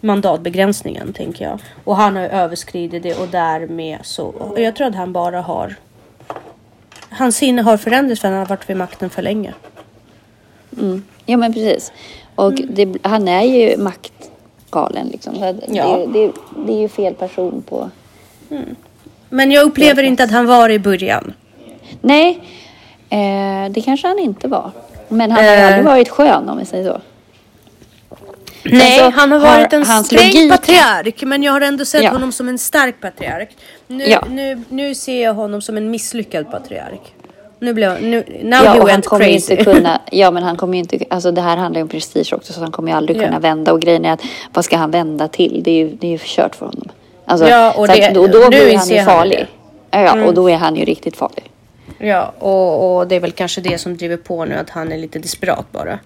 [0.05, 1.59] mandatbegränsningen tänker jag.
[1.83, 5.41] Och han har ju överskridit det och därmed så, och jag tror att han bara
[5.41, 5.75] har
[7.09, 9.53] Hans sinne har förändrats för han har varit vid makten för länge.
[10.79, 11.03] Mm.
[11.25, 11.91] Ja, men precis.
[12.35, 15.35] Och det, han är ju maktgalen liksom.
[15.35, 15.97] Så Ja.
[15.97, 16.31] det, det,
[16.67, 17.89] det är ju fel person på...
[19.29, 21.33] Men jag upplever inte att han var i början.
[22.01, 22.39] Nej,
[23.09, 24.71] eh, det kanske han inte var.
[25.09, 25.67] Men han har Eh.
[25.67, 27.01] aldrig varit skön om vi säger så.
[28.65, 31.21] Nej, Alltså, han har har varit en hans sträng logik- patriark.
[31.23, 32.09] Men jag har ändå sett Ja.
[32.09, 33.49] honom som en stark patriark.
[33.87, 34.23] Nu, Ja.
[34.29, 37.01] nu, nu ser jag honom som en misslyckad patriark.
[37.59, 39.51] Nu blev nu, now Ja, he och han went kommer crazy.
[39.53, 42.33] inte kunna, ja men han kommer ju inte, alltså det här handlar ju om prestige
[42.33, 43.25] också så han kommer ju aldrig Ja.
[43.25, 44.21] kunna vända och grejen är att
[44.53, 45.61] vad ska han vända till?
[45.63, 46.89] Det är ju, det är ju kört för honom.
[47.25, 49.47] Alltså, Ja, och så att det- då, blir han ju han farlig.
[49.89, 49.97] det.
[49.99, 51.43] Ja, och då är han ju riktigt farlig.
[51.97, 54.97] Ja, och, och det är väl kanske det som driver på nu att han är
[54.97, 55.99] lite desperat bara.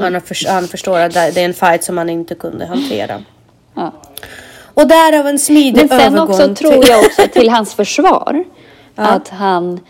[0.00, 3.22] Han, har för, han förstår att det är en fight som han inte kunde hantera.
[3.74, 3.92] Ja.
[4.74, 8.44] Och därav en smidig Men sen övergång också till- tror jag också till hans försvar
[8.94, 9.80] att han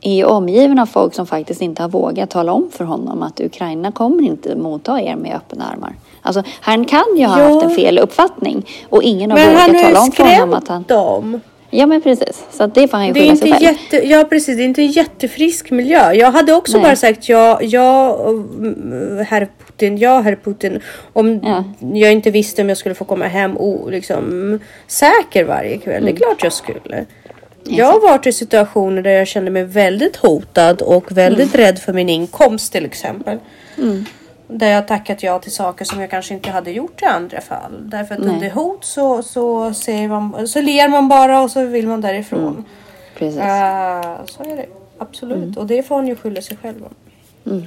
[0.00, 3.40] är ju omgiven av folk som faktiskt inte har vågat tala om för honom att
[3.40, 5.94] Ukraina kommer inte motta er med öppna armar.
[6.22, 7.52] Alltså, han kan ju ha Ja.
[7.54, 10.24] haft en fel uppfattning och ingen har Men han vågat har ju tala om för
[10.24, 10.96] honom att skrämt han...
[10.98, 11.40] dem.
[11.70, 13.62] Ja men precis, så det får han ju Det är inte sig själv.
[13.62, 16.12] jätte, ja precis, det är inte en jättefrisk miljö.
[16.12, 16.82] Jag hade också Nej.
[16.82, 20.80] bara sagt ja, ja, mm, herr Putin, ja, herr Putin.
[21.12, 21.64] Om Ja.
[21.94, 26.02] jag inte visste om jag skulle få komma hem och liksom säker varje kväll.
[26.02, 26.04] Mm.
[26.04, 27.04] Det är klart jag skulle.
[27.64, 31.66] Jag har varit i situationer där jag kände mig väldigt hotad och väldigt Mm.
[31.66, 33.38] rädd för min inkomst till exempel.
[34.48, 37.90] Där jag tackat ja till saker som jag kanske inte hade gjort i andra fall.
[37.90, 38.34] Därför att Nej.
[38.34, 42.64] under hot så, så, säger man, så ler man bara och så vill man därifrån.
[43.18, 43.38] Precis.
[43.38, 43.44] Uh,
[44.26, 44.66] så är det
[44.98, 47.66] absolut och det får hon ju skylla sig själv om.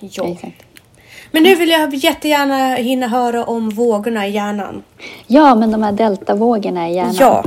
[0.00, 0.26] Ja.
[0.26, 0.64] Exakt.
[1.30, 4.82] Men nu vill jag jättegärna hinna höra om vågorna i hjärnan.
[5.26, 7.14] Ja, men de här deltavågorna i hjärnan.
[7.18, 7.44] Ja.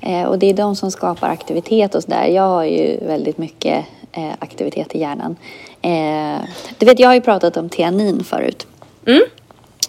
[0.00, 2.26] Eh, och det är de som skapar aktivitet hos där.
[2.26, 5.36] Jag har ju väldigt mycket eh, aktivitet i hjärnan.
[5.86, 6.40] Eh,
[6.78, 8.66] du vet, jag har ju pratat om tianin förut.
[9.06, 9.22] Mm.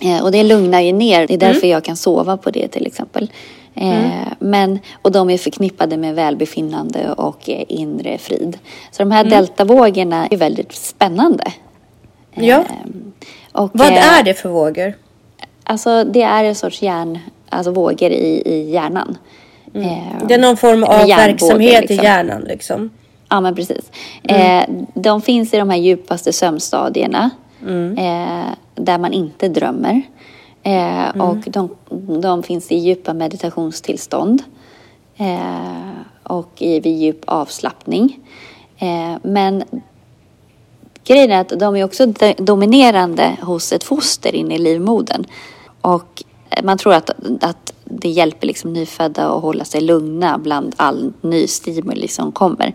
[0.02, 1.28] Eh, och det lugnar ju ner.
[1.28, 3.32] Det är därför jag kan sova på det till exempel.
[3.76, 8.58] Eh, men, och de är förknippade med välbefinnande och eh, inre frid.
[8.92, 11.44] Så de här deltavågorna är väldigt spännande.
[12.34, 12.58] Ja.
[12.58, 12.64] Eh,
[13.52, 14.94] och, Vad eh, är det för vågor?
[15.64, 19.18] Alltså det är en sorts hjärn, alltså vågor i, i hjärnan.
[19.74, 22.00] Eh, Det är någon form av verksamhet liksom.
[22.00, 22.90] i hjärnan liksom.
[23.30, 23.92] Ja, men precis.
[24.24, 24.63] Eh,
[24.94, 27.30] de finns i de här djupaste sömnstadierna.
[27.98, 30.02] Eh, där man inte drömmer.
[30.63, 31.70] Eh, Och de,
[32.22, 34.44] de finns i djupa meditationstillstånd.
[35.18, 35.92] Eh,
[36.24, 38.20] och i, vid djup avslappning.
[38.78, 39.63] Eh, men
[41.06, 45.26] grejen är att de är också de- dominerande hos ett foster inne i livmodern.
[45.82, 47.10] Och eh, man tror att,
[47.42, 52.74] att det hjälper liksom nyfödda att hålla sig lugna bland all ny stimuli som kommer.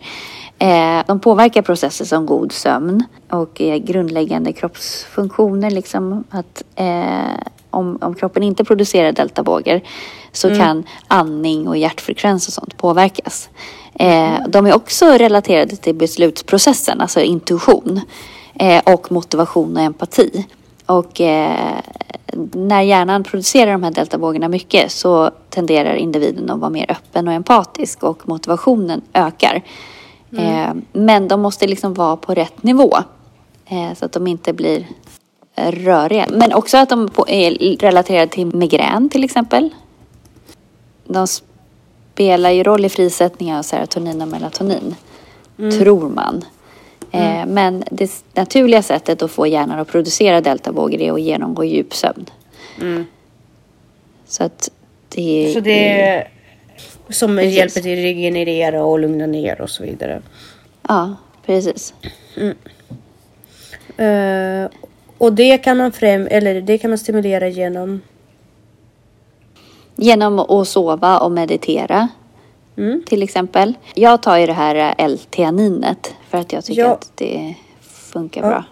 [0.58, 5.70] Eh, de påverkar processer som god sömn och grundläggande kroppsfunktioner.
[5.70, 9.80] Liksom att, eh, om, om kroppen inte producerar deltavågor
[10.32, 13.48] så kan andning och hjärtfrekvens och sånt påverkas.
[13.94, 18.00] Eh, de är också relaterade till beslutsprocessen, alltså intuition
[18.84, 20.46] och motivation och empati.
[20.86, 21.78] Och eh,
[22.52, 27.34] när hjärnan producerar de här deltavågorna mycket så tenderar individen att vara mer öppen och
[27.34, 29.62] empatisk och motivationen ökar.
[30.38, 32.96] Eh, men de måste liksom vara på rätt nivå
[33.66, 34.86] eh, så att de inte blir
[35.56, 36.26] röriga.
[36.30, 39.70] Men också att de är relaterade till migrän till exempel.
[41.04, 44.94] de spelar ju roll i frisättningen av serotonin och melatonin.
[45.56, 46.44] Tror man.
[47.10, 52.26] Eh, men det naturliga sättet att få hjärnan att producera deltavågor är att genomgå djupsömn.
[54.26, 54.70] Så att
[55.08, 56.28] det Så det är
[57.12, 60.22] som hjälper till att regenerera och lugna ner och så vidare.
[60.88, 61.94] Ja, precis.
[63.96, 64.68] Eh,
[65.18, 68.00] och det kan man främ eller det kan man stimulera genom.
[69.96, 72.08] Genom att sova och meditera.
[72.76, 73.02] Mm.
[73.06, 73.74] Till exempel.
[73.94, 76.92] Jag tar ju det här L-teaninet för att jag tycker Ja.
[76.92, 78.48] att det funkar Ja.
[78.48, 78.64] bra.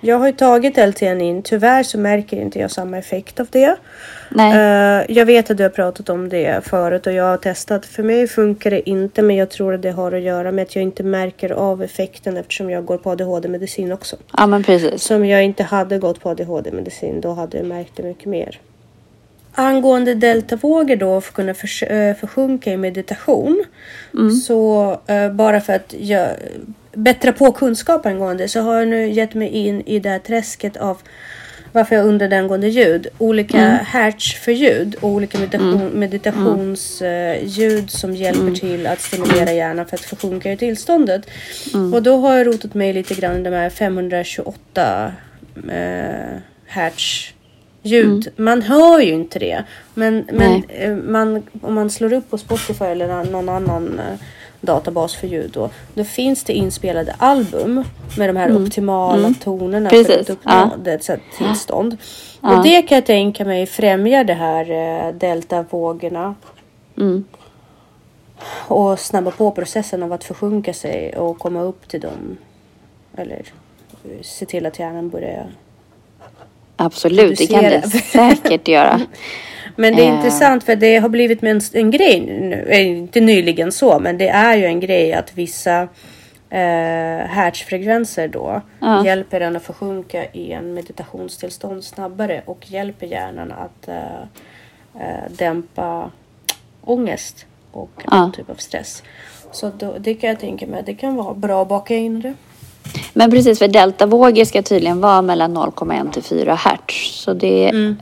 [0.00, 1.42] Jag har ju tagit L-teanin.
[1.42, 3.76] Tyvärr så märker inte jag samma effekt av det.
[4.28, 4.52] Nej,
[5.00, 7.86] Eh, jag vet att du har pratat om det förut och jag har testat.
[7.86, 10.74] För mig funkar det inte men jag tror att det har att göra med att
[10.76, 14.16] jag inte märker av effekten eftersom jag går på ADHD-medicin också.
[14.36, 15.02] ja men precis.
[15.02, 18.58] Så om jag inte hade gått på ADHD-medicin då hade jag märkt det mycket mer.
[19.52, 23.64] Angående deltavågor då för att kunna förs- eh, försjunka i meditation.
[24.46, 26.28] Så eh, bara för att jag
[26.92, 30.76] bättra på kunskap angående så har jag nu gett mig in i det här träsket
[30.76, 30.98] av
[31.72, 33.06] varför jag undrar angående ljud.
[33.18, 39.96] Olika hertz för ljud och olika meditation, meditationsljud som hjälper till att stimulera hjärnan för
[39.96, 41.30] att försjunka i tillståndet.
[41.94, 45.12] Och då har jag rotat mig lite grann i de här 528
[45.68, 47.32] eh, hertz
[47.82, 48.28] ljud.
[48.36, 49.64] Man hör ju inte det.
[49.94, 54.18] Men, men eh, man, om man slår upp på Spotify eller någon annan eh,
[54.60, 57.84] databas för ljud då, då finns det inspelade album
[58.18, 60.06] med de här optimala tonerna för Mm.
[60.06, 60.70] Precis, att uppnå ja.
[60.84, 61.96] det så här tillstånd.
[62.40, 62.56] Ja.
[62.56, 66.34] Och det kan jag tänka mig främjar det här eh, deltavågorna
[66.96, 67.24] Mm.
[68.68, 72.36] och snabba på processen av att försjunka sig och komma upp till dem.
[73.16, 73.42] Eller
[74.04, 75.46] eh, se till att hjärnan börjar
[76.76, 79.00] Absolut, det kan det säkert göra.
[79.80, 80.16] Men det är Eh.
[80.16, 84.28] intressant för det har blivit en, en grej nu, eh, inte nyligen så, men det
[84.28, 85.80] är ju en grej att vissa
[86.50, 89.04] eh, hertzfrekvenser då Ja.
[89.04, 94.20] hjälper en att försjunka i en meditationstillstånd snabbare och hjälper hjärnan att eh,
[95.02, 96.10] eh, dämpa
[96.84, 98.32] ångest och Ja.
[98.36, 99.02] typ av stress.
[99.52, 102.34] Så då, det kan jag tänka mig, det kan vara bra att baka in det.
[103.12, 107.22] Men precis, för deltavågor ska tydligen vara mellan 0,1 till 4 hertz.
[107.24, 107.96] Så det, Mm.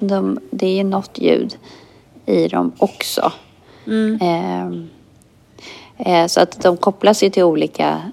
[0.00, 1.56] De, det är ju något ljud
[2.26, 3.32] i dem också.
[3.86, 4.18] Mm.
[4.22, 4.88] Ehm,
[5.96, 8.12] eh, så att de kopplas ju till olika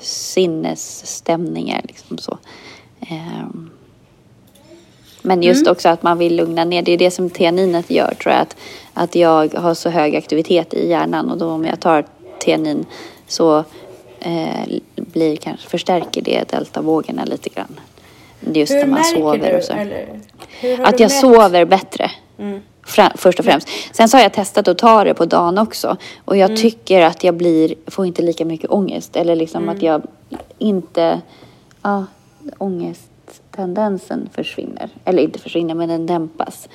[0.00, 1.80] sinnesstämningar.
[1.84, 2.38] Liksom så.
[3.00, 3.70] Ehm,
[5.22, 5.72] men just Mm.
[5.72, 6.82] också att man vill lugna ner.
[6.82, 8.42] Det är det som teaninet gör tror jag.
[8.42, 8.56] Att,
[8.94, 12.04] att jag har så hög aktivitet i hjärnan och då om jag tar
[12.38, 12.86] teanin
[13.26, 13.64] så
[14.20, 17.80] eh, blir kanske, förstärker det deltavågorna lite grann.
[18.52, 19.72] Just när man sover och så.
[19.72, 20.06] Eller,
[20.60, 21.20] hur Att du jag mätt?
[21.20, 22.10] sover bättre.
[22.38, 22.60] Mm.
[22.86, 23.68] Fra, först och främst.
[23.92, 25.96] Sen så har jag testat att ta det på dagen också.
[26.24, 29.16] Och jag tycker att jag blir, får inte lika mycket ångest.
[29.16, 30.02] Eller liksom att jag
[30.58, 31.20] inte,
[31.82, 32.04] ja,
[32.58, 34.90] ångesttendensen försvinner.
[35.04, 36.68] Eller inte försvinner, men den dämpas.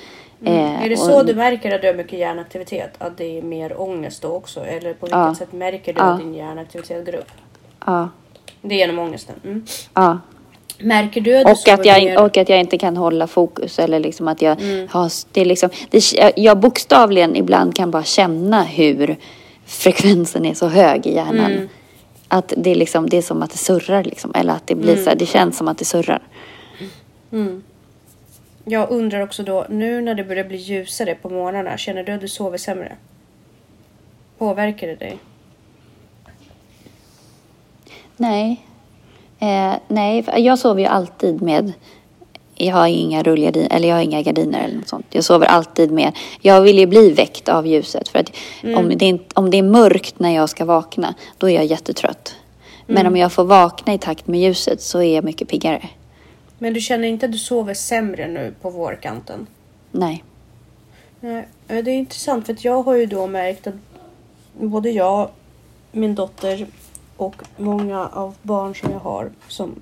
[0.44, 2.90] Eh, Är det och- så du märker att du har mycket hjärnaktivitet?
[2.98, 4.60] Att det är mer ångest då också?
[4.60, 5.34] Eller på vilket Ja.
[5.34, 6.04] sätt märker du Ja.
[6.04, 7.30] att din hjärnaktivitet går upp?
[7.86, 8.08] Ja,
[8.62, 9.34] Det är genom ångesten.
[9.44, 9.64] Mm.
[9.94, 10.18] ja.
[10.80, 14.00] Märker du att du Och att, jag, och att jag inte kan hålla fokus eller
[14.00, 14.88] liksom att jag Mm.
[14.90, 16.02] har, det är liksom, det,
[16.36, 19.16] jag bokstavligen ibland kan bara känna hur
[19.66, 21.52] frekvensen är så hög i hjärnan.
[21.52, 21.68] Mm.
[22.28, 24.96] Att det är liksom, det är som att det surrar liksom, eller att det blir
[24.96, 26.22] så här, det känns som att det surrar.
[27.32, 27.62] Mm.
[28.64, 32.20] Jag undrar också då, nu när det börjar bli ljusare på morgnarna, känner du att
[32.20, 32.96] du sover sämre?
[34.38, 35.18] Påverkar det dig?
[38.16, 38.66] Nej.
[39.40, 41.72] Eh, nej, jag sover ju alltid med
[42.66, 45.06] jag har inga rullgardiner, eller jag har inga gardiner eller något sånt.
[45.10, 46.12] Jag sover alltid med.
[46.40, 48.32] Jag vill ju bli väckt av ljuset för att
[48.76, 52.36] om, det är, om det är mörkt när jag ska vakna, då är jag jättetrött.
[52.86, 55.88] Men om jag får vakna i takt med ljuset så är jag mycket piggare.
[56.58, 59.46] Men du känner inte att du sover sämre nu på vårkanten?
[59.90, 60.24] Nej.
[61.20, 63.74] Nej, eh, det är intressant för att jag har ju då märkt att
[64.52, 65.28] både jag,
[65.92, 66.66] min dotter
[67.20, 69.80] och många av barn som jag har som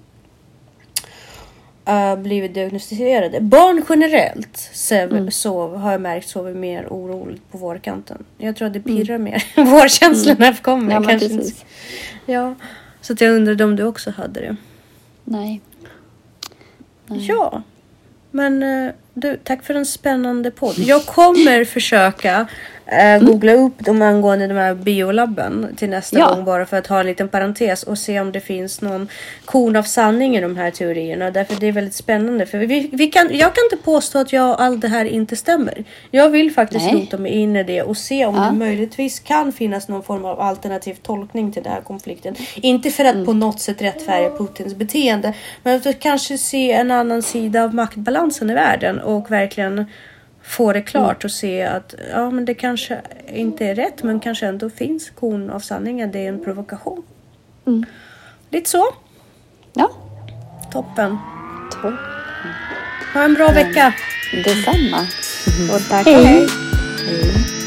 [1.89, 3.41] uh, blivit diagnostiserade.
[3.41, 5.31] Barn generellt sov, Mm.
[5.31, 8.25] sov, har jag märkt sover mer oroligt på vårkanten.
[8.39, 9.45] Jag tror att det pirrar mer.
[9.65, 10.83] Vårkänslorna kommer.
[10.83, 10.93] Mm.
[10.93, 11.53] Ja, men kanske inte.
[12.27, 12.55] Ja,
[13.01, 14.57] så att jag undrade om du också hade det.
[15.25, 15.61] Nej.
[17.07, 17.27] Nej.
[17.27, 17.63] Ja,
[18.31, 20.79] men eh, du, tack för en spännande podd.
[20.79, 22.47] Jag kommer försöka
[22.93, 26.29] eh, googla upp dem angående de här biolabben till nästa Ja.
[26.35, 29.09] gång bara för att ha en liten parentes och se om det finns någon
[29.45, 31.31] korn av sanning i de här teorierna.
[31.31, 32.47] Därför det är väldigt spännande.
[32.47, 35.85] För vi, vi kan, jag kan inte påstå att jag, allt det här inte stämmer.
[36.11, 36.95] Jag vill faktiskt Nej.
[36.95, 38.41] rota mig in i det och se om Ja.
[38.43, 42.35] det möjligtvis kan finnas någon form av alternativ tolkning till den här konflikten.
[42.55, 43.27] Inte för att Mm.
[43.27, 45.33] på något sätt rättfärdiga Putins beteende,
[45.63, 49.87] men att kanske se en annan sida av maktbalansen i världen och verkligen
[50.49, 53.01] få det klart och se att ja, men det kanske
[53.33, 56.13] inte är rätt, men kanske ändå finns korn av sanningen.
[56.13, 57.03] Det är en provokation.
[57.67, 57.85] Mm.
[58.51, 58.85] Lite så.
[59.75, 59.91] Ja,
[60.73, 61.19] Toppen.
[61.83, 61.95] topp.
[63.15, 63.95] Ha en bra vecka.
[64.45, 65.07] Detsamma.
[65.75, 66.07] Och tack.
[66.07, 66.49] Hej.
[67.07, 67.58] Hej.